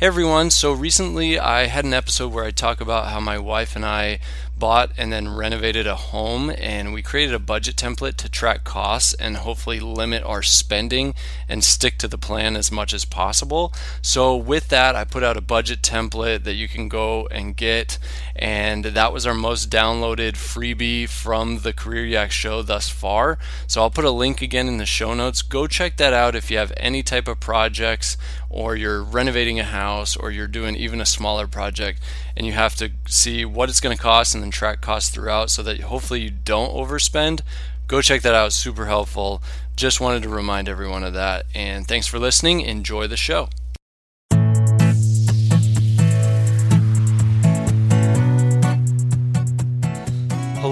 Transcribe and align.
Hey 0.00 0.06
everyone, 0.06 0.48
so 0.48 0.72
recently 0.72 1.38
I 1.38 1.66
had 1.66 1.84
an 1.84 1.92
episode 1.92 2.32
where 2.32 2.46
I 2.46 2.52
talk 2.52 2.80
about 2.80 3.08
how 3.08 3.20
my 3.20 3.38
wife 3.38 3.76
and 3.76 3.84
I 3.84 4.20
bought 4.58 4.92
and 4.96 5.12
then 5.12 5.34
renovated 5.34 5.86
a 5.86 5.94
home 5.94 6.50
and 6.56 6.94
we 6.94 7.02
created 7.02 7.34
a 7.34 7.38
budget 7.38 7.76
template 7.76 8.16
to 8.16 8.28
track 8.28 8.64
costs 8.64 9.12
and 9.14 9.38
hopefully 9.38 9.78
limit 9.80 10.22
our 10.22 10.42
spending 10.42 11.14
and 11.48 11.62
stick 11.64 11.98
to 11.98 12.08
the 12.08 12.16
plan 12.16 12.56
as 12.56 12.72
much 12.72 12.94
as 12.94 13.04
possible. 13.04 13.74
So 14.00 14.36
with 14.36 14.68
that, 14.68 14.96
I 14.96 15.04
put 15.04 15.22
out 15.22 15.36
a 15.36 15.42
budget 15.42 15.82
template 15.82 16.44
that 16.44 16.54
you 16.54 16.68
can 16.68 16.88
go 16.88 17.26
and 17.30 17.54
get 17.54 17.98
and 18.34 18.86
that 18.86 19.12
was 19.12 19.26
our 19.26 19.34
most 19.34 19.68
downloaded 19.68 20.32
freebie 20.32 21.08
from 21.10 21.58
the 21.58 21.74
Career 21.74 22.06
Yak 22.06 22.30
show 22.30 22.62
thus 22.62 22.88
far. 22.88 23.38
So 23.66 23.82
I'll 23.82 23.90
put 23.90 24.06
a 24.06 24.10
link 24.10 24.40
again 24.40 24.66
in 24.66 24.78
the 24.78 24.86
show 24.86 25.12
notes. 25.12 25.42
Go 25.42 25.66
check 25.66 25.98
that 25.98 26.14
out 26.14 26.34
if 26.34 26.50
you 26.50 26.56
have 26.56 26.72
any 26.78 27.02
type 27.02 27.28
of 27.28 27.38
projects 27.38 28.16
or 28.48 28.76
you're 28.76 29.02
renovating 29.02 29.60
a 29.60 29.64
house 29.64 29.89
or 30.20 30.30
you're 30.30 30.46
doing 30.46 30.76
even 30.76 31.00
a 31.00 31.06
smaller 31.06 31.46
project 31.46 32.00
and 32.36 32.46
you 32.46 32.52
have 32.52 32.74
to 32.76 32.90
see 33.06 33.44
what 33.44 33.68
it's 33.68 33.80
going 33.80 33.96
to 33.96 34.02
cost 34.02 34.34
and 34.34 34.42
then 34.42 34.50
track 34.50 34.80
costs 34.80 35.10
throughout 35.10 35.50
so 35.50 35.62
that 35.62 35.80
hopefully 35.80 36.20
you 36.20 36.30
don't 36.30 36.72
overspend. 36.72 37.40
Go 37.86 38.00
check 38.00 38.22
that 38.22 38.34
out, 38.34 38.52
super 38.52 38.86
helpful. 38.86 39.42
Just 39.74 40.00
wanted 40.00 40.22
to 40.22 40.28
remind 40.28 40.68
everyone 40.68 41.02
of 41.02 41.14
that. 41.14 41.46
And 41.54 41.88
thanks 41.88 42.06
for 42.06 42.18
listening. 42.18 42.60
Enjoy 42.60 43.06
the 43.06 43.16
show. 43.16 43.48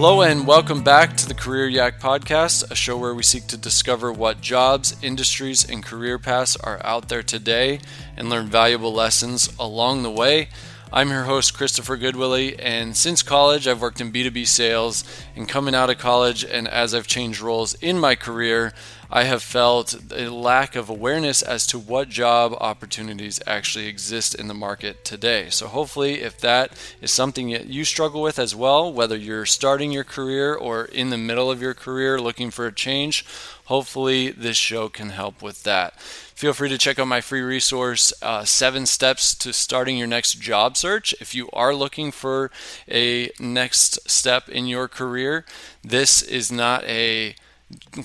Hello, 0.00 0.22
and 0.22 0.46
welcome 0.46 0.84
back 0.84 1.16
to 1.16 1.26
the 1.26 1.34
Career 1.34 1.66
Yak 1.66 1.98
Podcast, 1.98 2.70
a 2.70 2.76
show 2.76 2.96
where 2.96 3.16
we 3.16 3.24
seek 3.24 3.48
to 3.48 3.56
discover 3.56 4.12
what 4.12 4.40
jobs, 4.40 4.94
industries, 5.02 5.68
and 5.68 5.84
career 5.84 6.20
paths 6.20 6.54
are 6.54 6.80
out 6.84 7.08
there 7.08 7.24
today 7.24 7.80
and 8.16 8.30
learn 8.30 8.46
valuable 8.46 8.92
lessons 8.92 9.52
along 9.58 10.04
the 10.04 10.10
way. 10.10 10.50
I'm 10.92 11.10
your 11.10 11.24
host, 11.24 11.52
Christopher 11.52 11.98
Goodwillie, 11.98 12.54
and 12.60 12.96
since 12.96 13.24
college, 13.24 13.66
I've 13.66 13.82
worked 13.82 14.00
in 14.00 14.12
B2B 14.12 14.46
sales. 14.46 15.02
And 15.34 15.48
coming 15.48 15.74
out 15.74 15.90
of 15.90 15.98
college, 15.98 16.44
and 16.44 16.68
as 16.68 16.94
I've 16.94 17.08
changed 17.08 17.40
roles 17.40 17.74
in 17.74 17.98
my 17.98 18.14
career, 18.14 18.72
I 19.10 19.24
have 19.24 19.42
felt 19.42 19.94
a 20.12 20.28
lack 20.28 20.76
of 20.76 20.90
awareness 20.90 21.40
as 21.40 21.66
to 21.68 21.78
what 21.78 22.08
job 22.08 22.52
opportunities 22.60 23.40
actually 23.46 23.86
exist 23.86 24.34
in 24.34 24.48
the 24.48 24.54
market 24.54 25.04
today. 25.04 25.48
So, 25.50 25.66
hopefully, 25.66 26.20
if 26.20 26.38
that 26.40 26.72
is 27.00 27.10
something 27.10 27.50
that 27.50 27.66
you 27.66 27.84
struggle 27.84 28.20
with 28.20 28.38
as 28.38 28.54
well, 28.54 28.92
whether 28.92 29.16
you're 29.16 29.46
starting 29.46 29.92
your 29.92 30.04
career 30.04 30.54
or 30.54 30.84
in 30.84 31.10
the 31.10 31.16
middle 31.16 31.50
of 31.50 31.62
your 31.62 31.74
career 31.74 32.20
looking 32.20 32.50
for 32.50 32.66
a 32.66 32.72
change, 32.72 33.24
hopefully, 33.64 34.30
this 34.30 34.56
show 34.56 34.88
can 34.88 35.10
help 35.10 35.42
with 35.42 35.62
that 35.62 35.94
feel 36.38 36.52
free 36.52 36.68
to 36.68 36.78
check 36.78 37.00
out 37.00 37.08
my 37.08 37.20
free 37.20 37.40
resource, 37.40 38.12
uh, 38.22 38.44
Seven 38.44 38.86
Steps 38.86 39.34
to 39.34 39.52
Starting 39.52 39.98
Your 39.98 40.06
Next 40.06 40.40
Job 40.40 40.76
Search. 40.76 41.12
If 41.20 41.34
you 41.34 41.50
are 41.52 41.74
looking 41.74 42.12
for 42.12 42.52
a 42.88 43.30
next 43.40 44.08
step 44.08 44.48
in 44.48 44.68
your 44.68 44.86
career, 44.86 45.44
this 45.82 46.22
is 46.22 46.52
not 46.52 46.84
a 46.84 47.34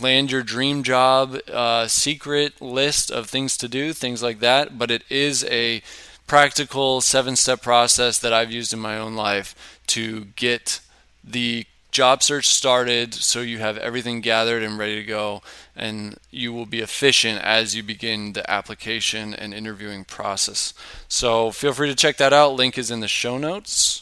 land 0.02 0.31
your 0.31 0.44
dream 0.44 0.83
job 0.83 1.38
uh, 1.52 1.88
secret 1.88 2.61
list 2.61 3.11
of 3.11 3.30
things 3.30 3.58
to 3.58 3.67
do, 3.67 3.94
things 3.94 4.22
like 4.22 4.39
that, 4.39 4.78
but 4.78 4.92
it 4.92 5.03
is 5.09 5.44
a 5.45 5.81
practical 6.28 7.02
seven 7.02 7.36
step 7.36 7.61
process 7.61 8.20
that 8.20 8.33
I've 8.33 8.52
used 8.52 8.73
in 8.73 8.80
my 8.80 8.97
own 8.97 9.16
life 9.16 9.80
to 9.88 10.25
get 10.36 10.80
the 11.23 11.66
job 11.92 12.23
search 12.23 12.47
started 12.47 13.14
so 13.14 13.42
you 13.42 13.59
have 13.59 13.78
everything 13.78 14.20
gathered 14.20 14.64
and 14.64 14.80
ready 14.80 14.95
to 14.95 15.03
go 15.03 15.44
and 15.75 16.17
you 16.31 16.52
will 16.52 16.66
be 16.66 16.80
efficient 16.80 17.39
as 17.44 17.75
you 17.75 17.83
begin 17.83 18.33
the 18.33 18.50
application 18.50 19.33
and 19.33 19.53
interviewing 19.53 20.03
process. 20.03 20.73
So 21.08 21.52
feel 21.52 21.72
free 21.72 21.89
to 21.89 21.95
check 21.95 22.17
that 22.17 22.33
out. 22.33 22.55
Link 22.55 22.77
is 22.77 22.89
in 22.89 23.00
the 23.00 23.08
show 23.08 23.38
notes. 23.38 24.02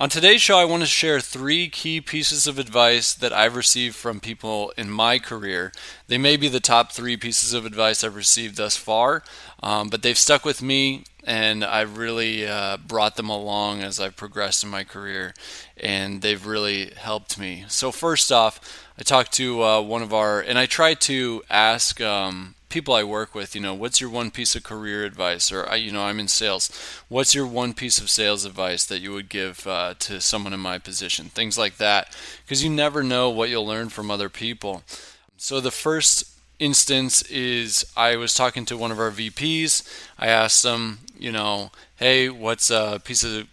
On 0.00 0.08
today's 0.08 0.40
show, 0.40 0.58
I 0.58 0.64
want 0.64 0.82
to 0.82 0.86
share 0.86 1.20
three 1.20 1.68
key 1.68 2.00
pieces 2.00 2.46
of 2.46 2.58
advice 2.58 3.12
that 3.12 3.34
I've 3.34 3.54
received 3.54 3.94
from 3.94 4.18
people 4.18 4.72
in 4.78 4.88
my 4.88 5.18
career. 5.18 5.72
They 6.08 6.16
may 6.16 6.38
be 6.38 6.48
the 6.48 6.58
top 6.58 6.90
three 6.90 7.18
pieces 7.18 7.52
of 7.52 7.66
advice 7.66 8.02
I've 8.02 8.16
received 8.16 8.56
thus 8.56 8.78
far, 8.78 9.22
um, 9.62 9.90
but 9.90 10.00
they've 10.00 10.16
stuck 10.16 10.42
with 10.42 10.62
me 10.62 11.04
and 11.22 11.62
I've 11.62 11.98
really 11.98 12.46
uh, 12.46 12.78
brought 12.78 13.16
them 13.16 13.28
along 13.28 13.82
as 13.82 14.00
I've 14.00 14.16
progressed 14.16 14.64
in 14.64 14.70
my 14.70 14.84
career, 14.84 15.34
and 15.76 16.22
they've 16.22 16.46
really 16.46 16.92
helped 16.96 17.38
me. 17.38 17.66
So, 17.68 17.92
first 17.92 18.32
off, 18.32 18.88
I 18.98 19.02
talked 19.02 19.32
to 19.32 19.62
uh, 19.62 19.82
one 19.82 20.00
of 20.00 20.14
our, 20.14 20.40
and 20.40 20.58
I 20.58 20.64
try 20.64 20.94
to 20.94 21.42
ask 21.50 22.00
um, 22.00 22.54
people 22.70 22.94
I 22.94 23.04
work 23.04 23.34
with, 23.34 23.54
you 23.54 23.60
know, 23.60 23.74
what's 23.74 24.00
your 24.00 24.08
one 24.08 24.30
piece 24.30 24.56
of 24.56 24.62
career 24.62 25.04
advice? 25.04 25.52
Or, 25.52 25.68
I, 25.68 25.74
you 25.74 25.92
know, 25.92 26.04
I'm 26.04 26.18
in 26.18 26.28
sales. 26.28 26.70
What's 27.08 27.34
your 27.34 27.46
one 27.46 27.74
piece 27.74 27.98
of 27.98 28.08
sales 28.08 28.44
advice 28.44 28.84
that 28.86 29.00
you 29.00 29.12
would 29.12 29.28
give 29.28 29.66
uh, 29.66 29.94
to 29.98 30.20
someone 30.20 30.54
in 30.54 30.60
my 30.60 30.78
position? 30.78 31.26
Things 31.26 31.58
like 31.58 31.76
that. 31.76 32.16
Because 32.44 32.64
you 32.64 32.70
never 32.70 33.02
know 33.02 33.28
what 33.28 33.50
you'll 33.50 33.66
learn 33.66 33.90
from 33.90 34.10
other 34.10 34.30
people. 34.30 34.82
So 35.36 35.60
the 35.60 35.70
first 35.70 36.30
instance 36.58 37.22
is 37.22 37.84
I 37.96 38.16
was 38.16 38.34
talking 38.34 38.64
to 38.66 38.76
one 38.76 38.92
of 38.92 39.00
our 39.00 39.10
VPs. 39.10 39.82
I 40.18 40.28
asked 40.28 40.62
them, 40.62 41.00
you 41.18 41.32
know, 41.32 41.72
hey, 41.96 42.28
what's 42.28 42.70
a 42.70 43.00
piece 43.04 43.24
of 43.24 43.48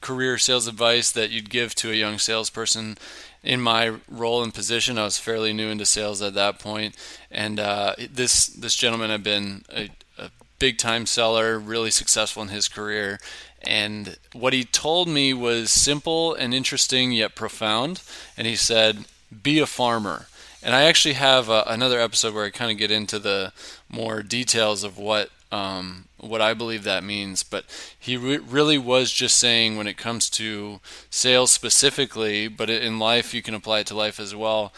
career 0.00 0.38
sales 0.38 0.66
advice 0.66 1.12
that 1.12 1.30
you'd 1.30 1.50
give 1.50 1.74
to 1.76 1.90
a 1.90 1.94
young 1.94 2.18
salesperson? 2.18 2.98
In 3.46 3.60
my 3.60 3.94
role 4.08 4.42
and 4.42 4.52
position, 4.52 4.98
I 4.98 5.04
was 5.04 5.18
fairly 5.18 5.52
new 5.52 5.68
into 5.68 5.86
sales 5.86 6.20
at 6.20 6.34
that 6.34 6.58
point, 6.58 6.96
and 7.30 7.60
uh, 7.60 7.94
this 8.12 8.48
this 8.48 8.74
gentleman 8.74 9.10
had 9.10 9.22
been 9.22 9.64
a, 9.74 9.88
a 10.18 10.30
big 10.58 10.78
time 10.78 11.06
seller, 11.06 11.58
really 11.58 11.92
successful 11.92 12.42
in 12.42 12.48
his 12.48 12.68
career, 12.68 13.20
and 13.62 14.18
what 14.32 14.52
he 14.52 14.64
told 14.64 15.08
me 15.08 15.32
was 15.32 15.70
simple 15.70 16.34
and 16.34 16.52
interesting 16.52 17.12
yet 17.12 17.36
profound. 17.36 18.02
And 18.36 18.48
he 18.48 18.56
said, 18.56 19.06
"Be 19.42 19.60
a 19.60 19.66
farmer." 19.66 20.26
And 20.60 20.74
I 20.74 20.82
actually 20.82 21.14
have 21.14 21.48
uh, 21.48 21.62
another 21.68 22.00
episode 22.00 22.34
where 22.34 22.44
I 22.44 22.50
kind 22.50 22.72
of 22.72 22.78
get 22.78 22.90
into 22.90 23.20
the 23.20 23.52
more 23.88 24.24
details 24.24 24.82
of 24.82 24.98
what 24.98 25.30
um, 25.52 26.05
what 26.28 26.40
I 26.40 26.54
believe 26.54 26.84
that 26.84 27.04
means. 27.04 27.42
But 27.42 27.64
he 27.98 28.16
re- 28.16 28.38
really 28.38 28.78
was 28.78 29.12
just 29.12 29.36
saying 29.36 29.76
when 29.76 29.86
it 29.86 29.96
comes 29.96 30.28
to 30.30 30.80
sales 31.10 31.50
specifically, 31.50 32.48
but 32.48 32.70
in 32.70 32.98
life, 32.98 33.34
you 33.34 33.42
can 33.42 33.54
apply 33.54 33.80
it 33.80 33.86
to 33.88 33.94
life 33.96 34.20
as 34.20 34.34
well. 34.34 34.72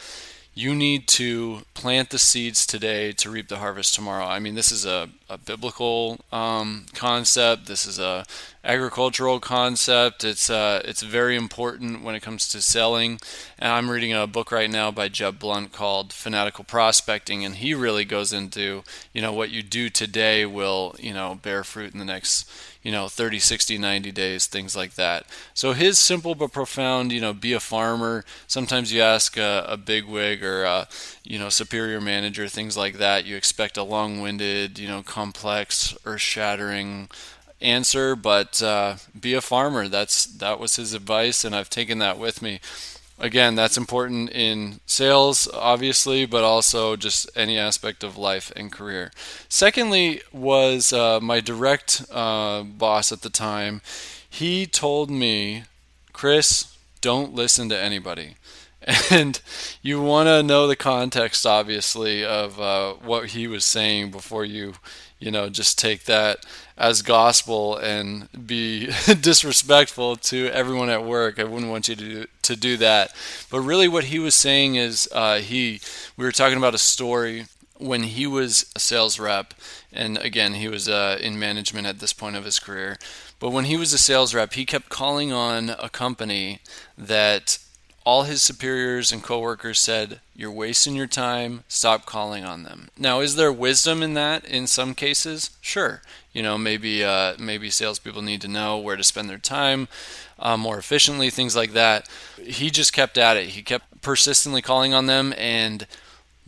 You 0.58 0.74
need 0.74 1.06
to 1.10 1.60
plant 1.74 2.10
the 2.10 2.18
seeds 2.18 2.66
today 2.66 3.12
to 3.12 3.30
reap 3.30 3.46
the 3.46 3.58
harvest 3.58 3.94
tomorrow. 3.94 4.24
I 4.24 4.40
mean, 4.40 4.56
this 4.56 4.72
is 4.72 4.84
a, 4.84 5.08
a 5.30 5.38
biblical 5.38 6.18
um, 6.32 6.86
concept. 6.94 7.66
This 7.66 7.86
is 7.86 8.00
a 8.00 8.24
agricultural 8.64 9.38
concept. 9.38 10.24
It's 10.24 10.50
uh, 10.50 10.82
it's 10.84 11.02
very 11.02 11.36
important 11.36 12.02
when 12.02 12.16
it 12.16 12.22
comes 12.22 12.48
to 12.48 12.60
selling. 12.60 13.20
And 13.56 13.70
I'm 13.70 13.88
reading 13.88 14.12
a 14.12 14.26
book 14.26 14.50
right 14.50 14.68
now 14.68 14.90
by 14.90 15.08
Jeb 15.08 15.38
Blount 15.38 15.70
called 15.72 16.12
Fanatical 16.12 16.64
Prospecting, 16.64 17.44
and 17.44 17.54
he 17.54 17.72
really 17.72 18.04
goes 18.04 18.32
into 18.32 18.82
you 19.12 19.22
know 19.22 19.32
what 19.32 19.50
you 19.50 19.62
do 19.62 19.88
today 19.88 20.44
will 20.44 20.96
you 20.98 21.14
know 21.14 21.38
bear 21.40 21.62
fruit 21.62 21.92
in 21.92 22.00
the 22.00 22.04
next 22.04 22.50
you 22.82 22.92
know 22.92 23.08
30 23.08 23.38
60 23.38 23.76
90 23.76 24.12
days 24.12 24.46
things 24.46 24.76
like 24.76 24.94
that 24.94 25.26
so 25.52 25.72
his 25.72 25.98
simple 25.98 26.34
but 26.34 26.52
profound 26.52 27.12
you 27.12 27.20
know 27.20 27.32
be 27.32 27.52
a 27.52 27.60
farmer 27.60 28.24
sometimes 28.46 28.92
you 28.92 29.02
ask 29.02 29.36
a, 29.36 29.64
a 29.68 29.76
big 29.76 30.04
wig 30.04 30.44
or 30.44 30.47
a, 30.64 30.88
you 31.24 31.38
know 31.38 31.48
superior 31.48 32.00
manager 32.00 32.48
things 32.48 32.76
like 32.76 32.98
that 32.98 33.24
you 33.24 33.36
expect 33.36 33.76
a 33.76 33.82
long-winded 33.82 34.78
you 34.78 34.88
know 34.88 35.02
complex 35.02 35.96
earth-shattering 36.04 37.08
answer, 37.60 38.14
but 38.14 38.62
uh, 38.62 38.96
be 39.18 39.34
a 39.34 39.40
farmer. 39.40 39.88
That's 39.88 40.26
that 40.26 40.60
was 40.60 40.76
his 40.76 40.94
advice, 40.94 41.44
and 41.44 41.54
I've 41.54 41.70
taken 41.70 41.98
that 41.98 42.18
with 42.18 42.42
me. 42.42 42.60
Again, 43.20 43.56
that's 43.56 43.76
important 43.76 44.30
in 44.30 44.78
sales, 44.86 45.48
obviously, 45.52 46.24
but 46.24 46.44
also 46.44 46.94
just 46.94 47.28
any 47.34 47.58
aspect 47.58 48.04
of 48.04 48.16
life 48.16 48.52
and 48.54 48.70
career. 48.70 49.10
Secondly, 49.48 50.20
was 50.32 50.92
uh, 50.92 51.18
my 51.20 51.40
direct 51.40 52.04
uh, 52.12 52.62
boss 52.62 53.10
at 53.10 53.22
the 53.22 53.30
time. 53.30 53.80
He 54.30 54.66
told 54.66 55.10
me, 55.10 55.64
Chris, 56.12 56.76
don't 57.00 57.34
listen 57.34 57.68
to 57.70 57.78
anybody. 57.78 58.36
And 59.10 59.40
you 59.82 60.00
want 60.00 60.28
to 60.28 60.42
know 60.42 60.66
the 60.66 60.76
context, 60.76 61.44
obviously, 61.46 62.24
of 62.24 62.60
uh, 62.60 62.94
what 62.94 63.30
he 63.30 63.46
was 63.46 63.64
saying 63.64 64.10
before 64.10 64.44
you, 64.44 64.74
you 65.18 65.30
know, 65.30 65.48
just 65.48 65.78
take 65.78 66.04
that 66.04 66.44
as 66.76 67.02
gospel 67.02 67.76
and 67.76 68.28
be 68.46 68.86
disrespectful 69.20 70.16
to 70.16 70.46
everyone 70.48 70.90
at 70.90 71.04
work. 71.04 71.38
I 71.38 71.44
wouldn't 71.44 71.70
want 71.70 71.88
you 71.88 71.96
to 71.96 72.04
do, 72.04 72.26
to 72.42 72.56
do 72.56 72.76
that. 72.76 73.12
But 73.50 73.60
really, 73.60 73.88
what 73.88 74.04
he 74.04 74.18
was 74.18 74.34
saying 74.34 74.76
is 74.76 75.08
uh, 75.12 75.38
he 75.38 75.80
we 76.16 76.24
were 76.24 76.32
talking 76.32 76.58
about 76.58 76.74
a 76.74 76.78
story 76.78 77.46
when 77.78 78.04
he 78.04 78.26
was 78.26 78.70
a 78.76 78.80
sales 78.80 79.18
rep, 79.18 79.54
and 79.92 80.18
again 80.18 80.54
he 80.54 80.68
was 80.68 80.88
uh, 80.88 81.18
in 81.20 81.38
management 81.38 81.86
at 81.86 81.98
this 81.98 82.12
point 82.12 82.36
of 82.36 82.44
his 82.44 82.58
career. 82.58 82.96
But 83.40 83.50
when 83.50 83.64
he 83.66 83.76
was 83.76 83.92
a 83.92 83.98
sales 83.98 84.34
rep, 84.34 84.52
he 84.54 84.64
kept 84.64 84.88
calling 84.88 85.32
on 85.32 85.70
a 85.70 85.88
company 85.88 86.60
that 86.96 87.58
all 88.08 88.22
his 88.22 88.40
superiors 88.40 89.12
and 89.12 89.22
coworkers 89.22 89.78
said, 89.78 90.20
You're 90.34 90.50
wasting 90.50 90.94
your 90.94 91.06
time, 91.06 91.64
stop 91.68 92.06
calling 92.06 92.42
on 92.42 92.62
them. 92.62 92.88
Now, 92.96 93.20
is 93.20 93.36
there 93.36 93.52
wisdom 93.52 94.02
in 94.02 94.14
that 94.14 94.46
in 94.46 94.66
some 94.66 94.94
cases? 94.94 95.50
Sure. 95.60 96.00
You 96.32 96.42
know, 96.42 96.56
maybe 96.56 97.04
uh, 97.04 97.34
maybe 97.38 97.68
salespeople 97.68 98.22
need 98.22 98.40
to 98.40 98.48
know 98.48 98.78
where 98.78 98.96
to 98.96 99.04
spend 99.04 99.28
their 99.28 99.36
time 99.36 99.88
uh, 100.38 100.56
more 100.56 100.78
efficiently, 100.78 101.28
things 101.28 101.54
like 101.54 101.72
that. 101.72 102.08
He 102.42 102.70
just 102.70 102.94
kept 102.94 103.18
at 103.18 103.36
it. 103.36 103.48
He 103.48 103.60
kept 103.60 104.00
persistently 104.00 104.62
calling 104.62 104.94
on 104.94 105.04
them, 105.04 105.34
and 105.36 105.86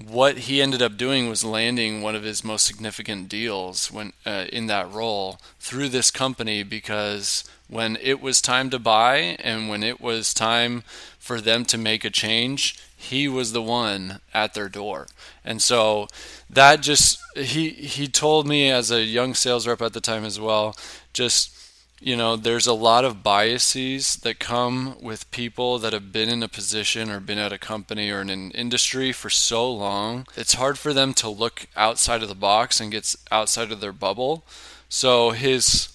what 0.09 0.39
he 0.39 0.63
ended 0.63 0.83
up 0.83 0.97
doing 0.97 1.29
was 1.29 1.45
landing 1.45 2.03
one 2.03 2.15
of 2.15 2.23
his 2.23 2.45
most 2.45 2.67
significant 2.67 3.29
deals 3.29 3.91
when 3.91 4.13
uh, 4.25 4.47
in 4.53 4.67
that 4.67 4.91
role 4.93 5.41
through 5.59 5.89
this 5.89 6.11
company 6.11 6.63
because 6.63 7.45
when 7.69 7.97
it 8.03 8.21
was 8.21 8.41
time 8.41 8.71
to 8.71 8.79
buy 8.79 9.37
and 9.41 9.69
when 9.69 9.83
it 9.83 10.01
was 10.01 10.35
time 10.35 10.83
for 11.19 11.41
them 11.41 11.65
to 11.65 11.79
make 11.79 12.05
a 12.05 12.11
change, 12.11 12.79
he 12.97 13.29
was 13.29 13.53
the 13.53 13.63
one 13.63 14.21
at 14.35 14.55
their 14.55 14.69
door. 14.69 15.07
And 15.45 15.63
so 15.63 16.09
that 16.49 16.81
just 16.81 17.19
he 17.37 17.71
he 17.71 18.09
told 18.09 18.47
me 18.47 18.71
as 18.71 18.91
a 18.91 19.03
young 19.03 19.35
sales 19.35 19.67
rep 19.67 19.81
at 19.81 19.93
the 19.93 20.01
time 20.01 20.25
as 20.25 20.41
well, 20.41 20.77
just 21.13 21.55
you 22.03 22.17
know, 22.17 22.35
there's 22.35 22.67
a 22.67 22.73
lot 22.73 23.05
of 23.05 23.23
biases 23.23 24.17
that 24.17 24.39
come 24.39 24.97
with 25.03 25.31
people 25.31 25.79
that 25.79 25.93
have 25.93 26.11
been 26.11 26.31
in 26.31 26.43
a 26.43 26.49
position 26.49 27.11
or 27.11 27.21
been 27.21 27.37
at 27.37 27.53
a 27.53 27.59
company 27.59 28.11
or 28.11 28.23
in 28.23 28.31
an 28.31 28.51
industry 28.53 29.13
for 29.13 29.29
so 29.29 29.71
long. 29.71 30.27
It's 30.35 30.55
hard 30.55 30.79
for 30.79 30.95
them 30.95 31.13
to 31.15 31.29
look 31.29 31.67
outside 31.77 32.23
of 32.23 32.31
the 32.31 32.35
box 32.35 32.81
and 32.81 32.91
get 32.91 33.15
outside 33.31 33.71
of 33.71 33.81
their 33.81 33.93
bubble. 33.93 34.45
So 34.89 35.31
his 35.31 35.91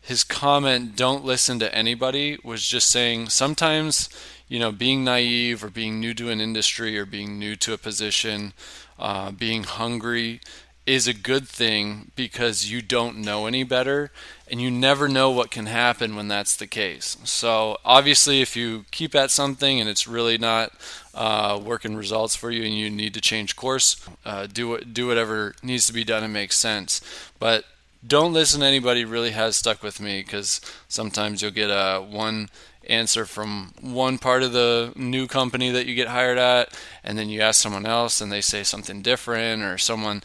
his 0.00 0.24
comment 0.24 0.96
don't 0.96 1.24
listen 1.24 1.60
to 1.60 1.72
anybody 1.72 2.38
was 2.42 2.66
just 2.66 2.90
saying 2.90 3.28
sometimes 3.28 4.08
you 4.48 4.58
know 4.58 4.72
being 4.72 5.04
naive 5.04 5.62
or 5.62 5.70
being 5.70 6.00
new 6.00 6.12
to 6.14 6.28
an 6.28 6.40
industry 6.40 6.98
or 6.98 7.06
being 7.06 7.38
new 7.38 7.54
to 7.56 7.72
a 7.72 7.78
position 7.78 8.52
uh, 8.98 9.30
being 9.30 9.62
hungry 9.62 10.40
is 10.84 11.06
a 11.06 11.14
good 11.14 11.46
thing 11.46 12.10
because 12.16 12.70
you 12.70 12.82
don't 12.82 13.16
know 13.16 13.46
any 13.46 13.62
better 13.62 14.10
and 14.50 14.60
you 14.60 14.70
never 14.70 15.08
know 15.08 15.30
what 15.30 15.50
can 15.50 15.66
happen 15.66 16.16
when 16.16 16.26
that's 16.26 16.56
the 16.56 16.66
case. 16.66 17.16
So, 17.24 17.78
obviously, 17.84 18.40
if 18.40 18.56
you 18.56 18.84
keep 18.90 19.14
at 19.14 19.30
something 19.30 19.80
and 19.80 19.88
it's 19.88 20.08
really 20.08 20.38
not 20.38 20.72
uh, 21.14 21.60
working 21.62 21.94
results 21.94 22.34
for 22.34 22.50
you 22.50 22.64
and 22.64 22.76
you 22.76 22.90
need 22.90 23.14
to 23.14 23.20
change 23.20 23.54
course, 23.54 23.96
uh, 24.24 24.46
do, 24.46 24.78
do 24.80 25.06
whatever 25.06 25.54
needs 25.62 25.86
to 25.86 25.92
be 25.92 26.04
done 26.04 26.24
and 26.24 26.32
makes 26.32 26.56
sense. 26.56 27.00
But 27.38 27.64
don't 28.04 28.32
listen 28.32 28.60
to 28.60 28.66
anybody 28.66 29.04
really 29.04 29.30
has 29.30 29.56
stuck 29.56 29.82
with 29.82 30.00
me 30.00 30.22
because 30.22 30.60
sometimes 30.88 31.40
you'll 31.40 31.52
get 31.52 31.70
a 31.70 32.00
one 32.00 32.48
answer 32.88 33.24
from 33.24 33.72
one 33.80 34.18
part 34.18 34.42
of 34.42 34.52
the 34.52 34.92
new 34.96 35.28
company 35.28 35.70
that 35.70 35.86
you 35.86 35.94
get 35.94 36.08
hired 36.08 36.36
at 36.36 36.76
and 37.04 37.16
then 37.16 37.28
you 37.28 37.40
ask 37.40 37.62
someone 37.62 37.86
else 37.86 38.20
and 38.20 38.32
they 38.32 38.40
say 38.40 38.64
something 38.64 39.02
different 39.02 39.62
or 39.62 39.78
someone 39.78 40.20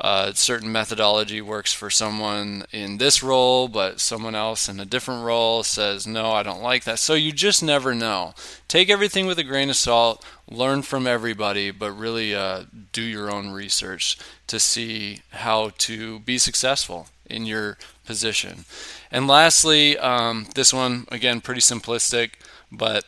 uh, 0.00 0.32
certain 0.32 0.72
methodology 0.72 1.42
works 1.42 1.74
for 1.74 1.90
someone 1.90 2.64
in 2.72 2.96
this 2.96 3.22
role, 3.22 3.68
but 3.68 4.00
someone 4.00 4.34
else 4.34 4.68
in 4.68 4.80
a 4.80 4.86
different 4.86 5.24
role 5.24 5.62
says, 5.62 6.06
No, 6.06 6.32
I 6.32 6.42
don't 6.42 6.62
like 6.62 6.84
that. 6.84 6.98
So 6.98 7.14
you 7.14 7.32
just 7.32 7.62
never 7.62 7.94
know. 7.94 8.34
Take 8.66 8.88
everything 8.88 9.26
with 9.26 9.38
a 9.38 9.44
grain 9.44 9.68
of 9.68 9.76
salt, 9.76 10.24
learn 10.48 10.82
from 10.82 11.06
everybody, 11.06 11.70
but 11.70 11.92
really 11.92 12.34
uh, 12.34 12.64
do 12.92 13.02
your 13.02 13.30
own 13.30 13.50
research 13.50 14.18
to 14.46 14.58
see 14.58 15.20
how 15.30 15.72
to 15.78 16.20
be 16.20 16.38
successful 16.38 17.08
in 17.26 17.44
your 17.44 17.76
position. 18.06 18.64
And 19.10 19.28
lastly, 19.28 19.98
um, 19.98 20.46
this 20.54 20.72
one, 20.72 21.06
again, 21.12 21.40
pretty 21.42 21.60
simplistic, 21.60 22.30
but 22.72 23.04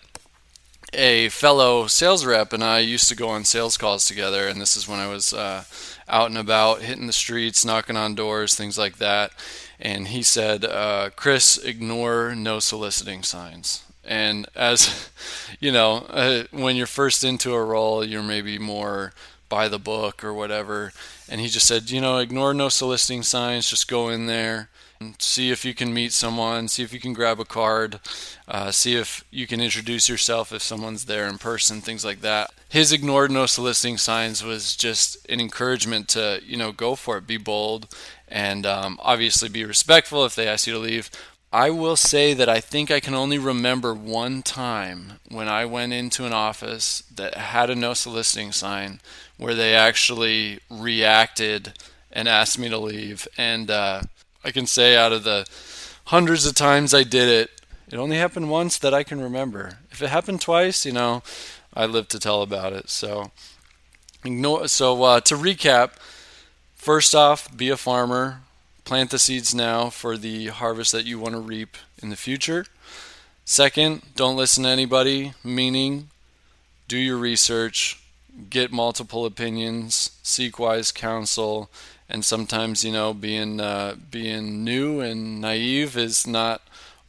a 0.93 1.29
fellow 1.31 1.87
sales 1.87 2.25
rep 2.25 2.53
and 2.53 2.63
I 2.63 2.81
used 2.81 3.09
to 3.09 3.17
go 3.17 3.29
on 3.29 3.45
sales 3.45 3.77
calls 3.77 4.07
together, 4.07 4.49
and 4.49 4.61
this 4.61 4.77
is 4.77 4.87
when 4.89 4.99
I 4.99 5.09
was. 5.09 5.33
Uh, 5.33 5.65
out 6.09 6.29
and 6.29 6.39
about, 6.39 6.83
hitting 6.83 7.07
the 7.07 7.13
streets, 7.13 7.65
knocking 7.65 7.97
on 7.97 8.15
doors, 8.15 8.55
things 8.55 8.79
like 8.79 8.99
that. 8.99 9.33
And 9.81 10.09
he 10.09 10.23
said, 10.23 10.65
uh, 10.65 11.11
Chris, 11.17 11.59
ignore 11.59 12.35
no 12.35 12.61
soliciting 12.61 13.23
signs. 13.23 13.83
And 14.05 14.47
as 14.55 15.11
you 15.61 15.73
know, 15.73 16.07
uh, 16.11 16.45
when 16.51 16.77
you're 16.77 16.87
first 16.87 17.25
into 17.25 17.55
a 17.55 17.65
role, 17.65 18.05
you're 18.05 18.23
maybe 18.23 18.59
more 18.59 19.13
by 19.53 19.69
the 19.69 19.79
book 19.79 20.25
or 20.25 20.33
whatever. 20.33 20.95
And 21.29 21.39
he 21.39 21.49
just 21.49 21.67
said, 21.67 21.91
you 21.91 22.01
know, 22.01 22.17
ignore 22.17 22.55
no 22.55 22.71
soliciting 22.71 23.23
signs, 23.23 23.69
just 23.69 23.87
go 23.87 24.09
in 24.09 24.25
there 24.25 24.71
and 24.99 25.21
see 25.21 25.51
if 25.51 25.63
you 25.63 25.75
can 25.75 25.93
meet 25.93 26.13
someone, 26.13 26.69
see 26.69 26.83
if 26.83 26.91
you 26.91 26.99
can 26.99 27.13
grab 27.13 27.39
a 27.39 27.45
card, 27.45 28.01
uh, 28.49 28.71
see 28.71 28.97
if 28.97 29.27
you 29.31 29.47
can 29.47 29.61
introduce 29.61 30.09
yourself 30.09 30.55
if 30.55 30.63
someone's 30.63 31.05
there 31.05 31.29
in 31.29 31.37
person, 31.37 31.83
things 31.83 32.03
like 32.03 32.23
that. 32.23 32.51
His 32.71 32.93
ignored 32.93 33.31
no 33.31 33.45
soliciting 33.45 33.99
signs 33.99 34.43
was 34.43 34.75
just 34.75 35.19
an 35.29 35.39
encouragement 35.39 36.09
to, 36.09 36.41
you 36.43 36.57
know, 36.57 36.73
go 36.73 36.95
for 36.95 37.19
it, 37.19 37.27
be 37.27 37.37
bold, 37.37 37.95
and 38.29 38.65
um, 38.65 38.99
obviously 39.03 39.51
be 39.51 39.67
respectful 39.67 40.25
if 40.25 40.35
they 40.35 40.49
ask 40.49 40.67
you 40.67 40.73
to 40.73 40.79
leave. 40.79 41.11
I 41.53 41.69
will 41.69 41.97
say 41.97 42.33
that 42.33 42.49
I 42.49 42.61
think 42.61 42.91
I 42.91 42.99
can 42.99 43.13
only 43.13 43.37
remember 43.39 43.93
one 43.93 44.43
time 44.43 45.21
when 45.29 45.49
I 45.49 45.67
went 45.67 45.93
into 45.93 46.25
an 46.25 46.33
office 46.33 47.03
that 47.15 47.35
had 47.35 47.69
a 47.69 47.75
no 47.75 47.93
soliciting 47.93 48.53
sign 48.53 49.01
where 49.37 49.55
they 49.55 49.75
actually 49.75 50.61
reacted 50.71 51.75
and 52.11 52.27
asked 52.27 52.59
me 52.59 52.71
to 52.71 52.79
leave. 52.79 53.29
And 53.37 53.71
uh, 53.71 54.03
I 54.43 54.51
can 54.51 54.67
say 54.67 54.97
out 54.97 55.13
of 55.13 55.25
the 55.25 55.47
hundreds 56.07 56.47
of 56.47 56.55
times 56.55 56.95
I 56.95 57.03
did 57.03 57.29
it, 57.29 57.51
it 57.91 57.99
only 57.99 58.17
happened 58.17 58.49
once 58.49 58.79
that 58.79 58.95
I 58.95 59.03
can 59.03 59.21
remember. 59.21 59.79
If 59.91 60.01
it 60.01 60.09
happened 60.09 60.41
twice, 60.41 60.87
you 60.87 60.93
know, 60.93 61.23
I 61.75 61.85
live 61.85 62.09
to 62.09 62.19
tell 62.19 62.41
about 62.41 62.73
it. 62.73 62.89
So, 62.89 63.31
ignore. 64.25 64.69
So 64.69 65.03
uh, 65.03 65.21
to 65.21 65.35
recap, 65.35 65.93
first 66.75 67.15
off, 67.15 67.55
be 67.55 67.69
a 67.69 67.77
farmer. 67.77 68.41
Plant 68.85 69.11
the 69.11 69.19
seeds 69.19 69.55
now 69.55 69.91
for 69.91 70.17
the 70.17 70.49
harvest 70.49 70.93
that 70.93 71.07
you 71.07 71.19
want 71.19 71.35
to 71.35 71.41
reap 71.41 71.77
in 72.03 72.11
the 72.11 72.17
future. 72.17 72.67
Second, 73.45 74.03
don't 74.17 74.37
listen 74.37 74.65
to 74.65 74.69
anybody, 74.69 75.35
meaning 75.45 76.09
do 76.89 76.99
your 76.99 77.17
research, 77.17 78.03
get 78.51 78.73
multiple 78.73 79.25
opinions, 79.25 80.11
seek 80.23 80.59
wise 80.59 80.93
counsel, 80.93 81.71
and 82.09 82.25
sometimes 82.25 82.85
you 82.85 82.93
know 82.93 83.15
being 83.15 83.61
uh, 83.61 83.95
being 84.11 84.63
new 84.63 85.01
and 85.01 85.41
naive 85.41 85.97
is 85.97 86.27
not 86.27 86.61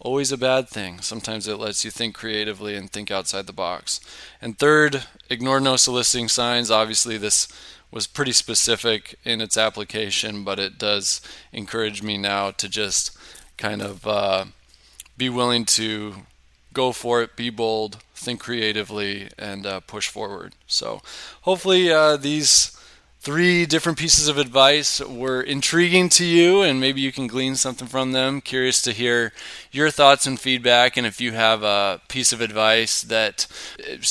always 0.04 0.32
a 0.32 0.38
bad 0.38 0.70
thing. 0.70 1.00
Sometimes 1.02 1.48
it 1.48 1.56
lets 1.58 1.84
you 1.84 1.90
think 1.90 2.14
creatively 2.14 2.76
and 2.76 2.92
think 2.92 3.10
outside 3.10 3.48
the 3.48 3.54
box. 3.54 4.00
And 4.42 4.60
third, 4.60 5.06
ignore 5.30 5.60
no 5.60 5.78
soliciting 5.78 6.28
signs. 6.28 6.70
Obviously, 6.70 7.18
this 7.18 7.48
was 7.90 8.06
pretty 8.06 8.34
specific 8.34 9.18
in 9.24 9.40
its 9.40 9.58
application, 9.58 10.44
but 10.44 10.60
it 10.60 10.78
does 10.78 11.22
encourage 11.52 12.04
me 12.04 12.18
now 12.18 12.52
to 12.52 12.68
just 12.68 13.18
kind 13.58 13.82
of 13.82 14.06
uh, 14.06 14.46
be 15.18 15.30
willing 15.30 15.64
to 15.64 16.14
go 16.74 16.92
for 16.92 17.22
it, 17.22 17.36
be 17.36 17.50
bold, 17.50 18.00
think 18.16 18.40
creatively, 18.40 19.30
and 19.38 19.66
uh, 19.66 19.80
push 19.80 20.10
forward. 20.10 20.54
So, 20.68 21.02
hopefully, 21.42 21.92
uh, 21.92 22.18
these 22.18 22.76
three 23.24 23.66
different 23.66 23.98
pieces 23.98 24.28
of 24.28 24.38
advice 24.38 25.00
were 25.00 25.42
intriguing 25.42 26.10
to 26.10 26.26
you 26.26 26.62
and 26.62 26.82
maybe 26.82 27.00
you 27.00 27.10
can 27.10 27.26
glean 27.26 27.56
something 27.56 27.88
from 27.88 28.12
them. 28.12 28.42
Curious 28.42 28.82
to 28.82 28.92
hear 28.92 29.32
your 29.72 29.90
thoughts 29.90 30.28
and 30.28 30.38
feedback. 30.38 30.98
And 30.98 31.08
if 31.08 31.22
you 31.22 31.32
have 31.32 31.64
a 31.64 32.02
piece 32.10 32.34
of 32.34 32.42
advice 32.42 33.02
that 33.04 33.48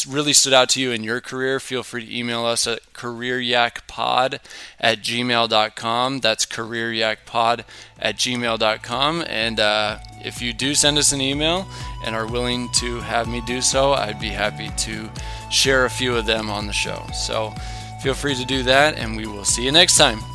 really 0.08 0.32
stood 0.32 0.54
out 0.54 0.70
to 0.70 0.80
you 0.80 0.92
in 0.92 1.04
your 1.04 1.20
career, 1.20 1.60
feel 1.60 1.82
free 1.82 2.06
to 2.06 2.18
email 2.18 2.46
us 2.46 2.66
at 2.66 2.90
careeryakpod 2.94 4.38
at 4.80 5.02
gmail.com. 5.02 6.20
That's 6.20 6.46
careeryakpod 6.46 7.64
at 7.98 8.16
gmail.com. 8.16 9.24
And 9.28 9.60
uh, 9.60 9.98
if 10.24 10.40
you 10.40 10.54
do 10.54 10.74
send 10.74 10.96
us 10.96 11.12
an 11.12 11.20
email 11.20 11.68
and 12.06 12.16
are 12.16 12.26
willing 12.26 12.72
to 12.76 13.00
have 13.00 13.28
me 13.28 13.42
do 13.42 13.60
so, 13.60 13.92
I'd 13.92 14.18
be 14.18 14.28
happy 14.30 14.70
to 14.84 15.10
share 15.50 15.84
a 15.84 15.90
few 15.90 16.16
of 16.16 16.24
them 16.24 16.48
on 16.48 16.66
the 16.66 16.72
show. 16.72 17.04
So, 17.12 17.54
Feel 18.02 18.14
free 18.14 18.34
to 18.34 18.44
do 18.44 18.64
that, 18.64 18.98
and 18.98 19.16
we 19.16 19.26
will 19.26 19.44
see 19.44 19.62
you 19.62 19.70
next 19.70 19.96
time. 19.96 20.31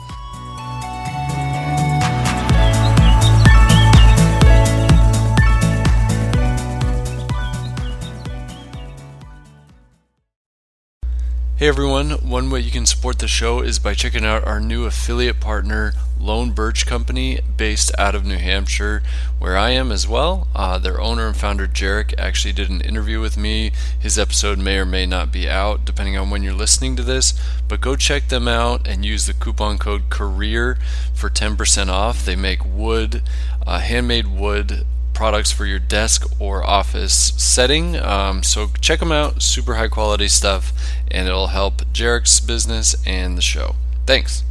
Hey 11.58 11.70
everyone, 11.70 12.12
one 12.12 12.52
way 12.52 12.60
you 12.60 12.70
can 12.70 12.86
support 12.86 13.18
the 13.18 13.28
show 13.28 13.62
is 13.62 13.80
by 13.80 13.96
checking 13.96 14.24
out 14.24 14.46
our 14.46 14.60
new 14.60 14.86
affiliate 14.86 15.40
partner, 15.40 15.94
Lone 16.20 16.52
Birch 16.52 16.86
Company, 16.86 17.40
based 17.58 17.92
out 17.98 18.14
of 18.14 18.24
New 18.24 18.38
Hampshire, 18.38 19.02
where 19.40 19.58
I 19.58 19.72
am 19.72 19.92
as 19.92 20.08
well. 20.08 20.48
Uh, 20.54 20.78
their 20.78 21.02
owner 21.02 21.26
and 21.26 21.36
founder, 21.36 21.68
Jarek, 21.68 22.14
actually 22.16 22.54
did 22.54 22.70
an 22.70 22.82
interview 22.82 23.20
with 23.20 23.38
me. 23.38 23.72
His 24.00 24.20
episode 24.20 24.60
may 24.60 24.78
or 24.78 24.86
may 24.86 25.08
not 25.08 25.32
be 25.32 25.50
out, 25.50 25.84
depending 25.84 26.16
on 26.16 26.30
when 26.30 26.44
you're 26.44 26.54
listening 26.54 26.96
to 26.96 27.02
this, 27.04 27.34
but 27.68 27.82
go 27.82 27.96
check 27.96 28.28
them 28.28 28.48
out 28.48 28.88
and 28.88 29.04
use 29.04 29.26
the 29.26 29.34
coupon 29.34 29.80
code 29.80 30.12
CAREER 30.12 30.78
for 31.16 31.32
10% 31.32 31.90
off. 31.90 32.24
They 32.24 32.36
make 32.36 32.64
wood, 32.64 33.24
uh, 33.66 33.80
handmade 33.80 34.28
wood 34.28 34.86
products 35.18 35.52
for 35.52 35.66
your 35.66 35.80
desk 35.80 36.26
or 36.40 36.64
office 36.64 37.34
setting. 37.38 37.98
Um, 37.98 38.44
so 38.44 38.68
check 38.80 39.00
them 39.00 39.12
out, 39.12 39.42
super 39.42 39.76
high 39.76 39.88
quality 39.88 40.28
stuff, 40.28 40.72
and 41.10 41.28
it'll 41.28 41.48
help 41.48 41.82
Jarek's 41.92 42.40
business 42.40 42.96
and 43.06 43.36
the 43.36 43.42
show. 43.42 43.76
Thanks. 44.06 44.44